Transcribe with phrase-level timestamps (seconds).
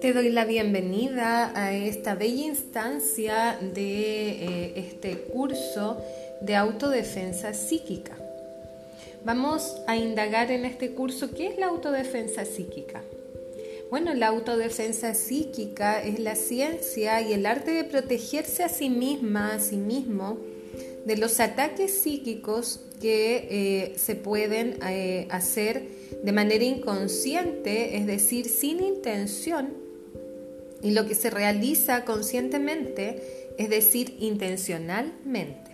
[0.00, 6.02] Te doy la bienvenida a esta bella instancia de eh, este curso
[6.40, 8.16] de autodefensa psíquica.
[9.24, 13.02] Vamos a indagar en este curso qué es la autodefensa psíquica.
[13.90, 19.54] Bueno, la autodefensa psíquica es la ciencia y el arte de protegerse a sí misma,
[19.54, 20.38] a sí mismo,
[21.06, 25.88] de los ataques psíquicos que eh, se pueden eh, hacer
[26.22, 29.72] de manera inconsciente, es decir, sin intención
[30.82, 35.67] y lo que se realiza conscientemente, es decir, intencionalmente.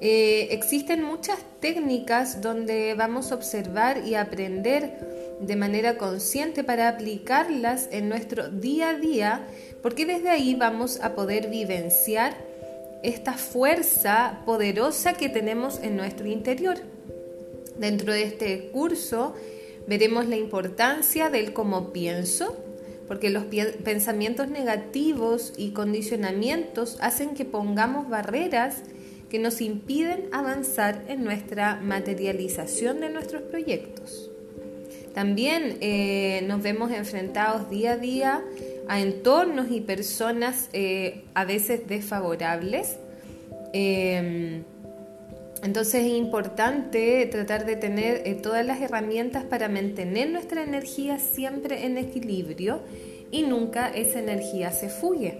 [0.00, 7.88] Eh, existen muchas técnicas donde vamos a observar y aprender de manera consciente para aplicarlas
[7.90, 9.46] en nuestro día a día,
[9.82, 12.36] porque desde ahí vamos a poder vivenciar
[13.02, 16.76] esta fuerza poderosa que tenemos en nuestro interior.
[17.78, 19.34] Dentro de este curso
[19.86, 22.56] veremos la importancia del cómo pienso,
[23.06, 23.44] porque los
[23.84, 28.82] pensamientos negativos y condicionamientos hacen que pongamos barreras
[29.30, 34.30] que nos impiden avanzar en nuestra materialización de nuestros proyectos.
[35.14, 38.44] También eh, nos vemos enfrentados día a día
[38.86, 42.98] a entornos y personas eh, a veces desfavorables.
[43.72, 44.62] Em,
[45.62, 51.86] entonces es importante tratar de tener eh, todas las herramientas para mantener nuestra energía siempre
[51.86, 52.80] en equilibrio
[53.30, 55.38] y nunca esa energía se fuye.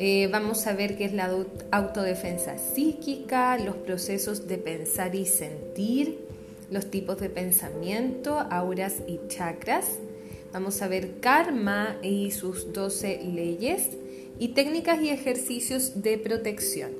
[0.00, 1.28] Eh, vamos a ver qué es la
[1.72, 6.20] autodefensa psíquica, los procesos de pensar y sentir,
[6.70, 9.98] los tipos de pensamiento, auras y chakras.
[10.52, 13.88] Vamos a ver karma y sus 12 leyes
[14.38, 16.92] y técnicas y ejercicios de protección.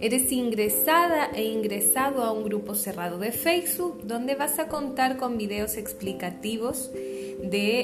[0.00, 5.38] Eres ingresada e ingresado a un grupo cerrado de Facebook donde vas a contar con
[5.38, 7.80] videos explicativos de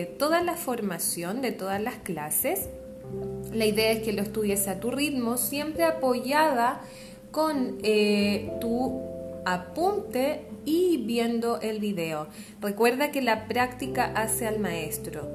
[0.00, 2.68] eh, toda la formación, de todas las clases.
[3.52, 6.80] La idea es que lo estudies a tu ritmo, siempre apoyada
[7.30, 9.00] con eh, tu
[9.44, 12.28] apunte y viendo el video.
[12.60, 15.28] Recuerda que la práctica hace al maestro.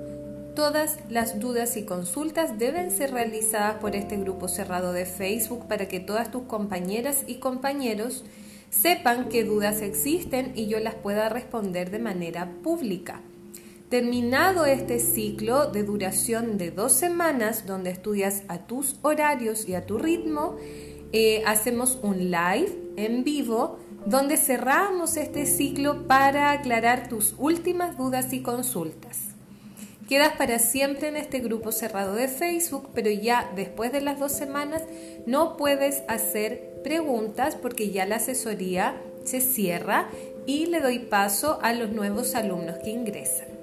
[0.56, 5.88] Todas las dudas y consultas deben ser realizadas por este grupo cerrado de Facebook para
[5.88, 8.25] que todas tus compañeras y compañeros
[8.69, 13.22] sepan qué dudas existen y yo las pueda responder de manera pública.
[13.89, 19.88] Terminado este ciclo de duración de dos semanas, donde estudias a tus horarios y a
[19.88, 20.57] tu ritmo,
[21.11, 28.31] eh, hacemos un live en vivo donde cerramos este ciclo para aclarar tus últimas dudas
[28.31, 29.29] y consultas.
[30.07, 34.33] Quedas para siempre en este grupo cerrado de Facebook, pero ya después de las dos
[34.33, 34.83] semanas
[35.25, 40.09] no puedes hacer preguntas porque ya la asesoría se cierra
[40.45, 43.59] y le doy paso a los nuevos alumnos que ingresan.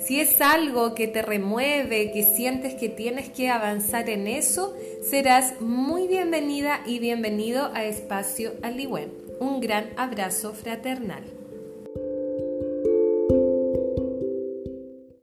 [0.00, 5.60] Si es algo que te remueve, que sientes que tienes que avanzar en eso, serás
[5.60, 9.12] muy bienvenida y bienvenido a Espacio Aliwen.
[9.40, 11.39] Un gran abrazo fraternal.